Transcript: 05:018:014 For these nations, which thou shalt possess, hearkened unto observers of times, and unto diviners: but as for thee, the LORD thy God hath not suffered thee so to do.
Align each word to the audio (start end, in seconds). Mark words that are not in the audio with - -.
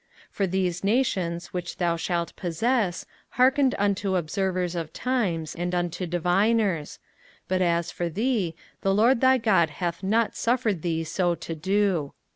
05:018:014 0.31 0.31
For 0.31 0.47
these 0.47 0.83
nations, 0.83 1.45
which 1.53 1.77
thou 1.77 1.95
shalt 1.95 2.35
possess, 2.35 3.05
hearkened 3.37 3.75
unto 3.77 4.15
observers 4.15 4.73
of 4.73 4.91
times, 4.93 5.53
and 5.53 5.75
unto 5.75 6.07
diviners: 6.07 6.97
but 7.47 7.61
as 7.61 7.91
for 7.91 8.09
thee, 8.09 8.55
the 8.81 8.95
LORD 8.95 9.21
thy 9.21 9.37
God 9.37 9.69
hath 9.69 10.01
not 10.01 10.35
suffered 10.35 10.81
thee 10.81 11.03
so 11.03 11.35
to 11.35 11.53
do. 11.53 12.13